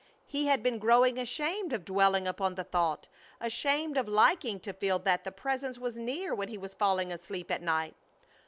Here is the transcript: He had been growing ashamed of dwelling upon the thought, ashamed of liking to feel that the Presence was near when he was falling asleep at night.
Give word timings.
He 0.25 0.47
had 0.47 0.63
been 0.63 0.79
growing 0.79 1.19
ashamed 1.19 1.71
of 1.73 1.85
dwelling 1.85 2.27
upon 2.27 2.55
the 2.55 2.63
thought, 2.63 3.07
ashamed 3.39 3.97
of 3.97 4.07
liking 4.07 4.59
to 4.61 4.73
feel 4.73 4.97
that 4.97 5.23
the 5.23 5.31
Presence 5.31 5.77
was 5.77 5.95
near 5.95 6.33
when 6.33 6.47
he 6.47 6.57
was 6.57 6.73
falling 6.73 7.11
asleep 7.13 7.51
at 7.51 7.61
night. 7.61 7.93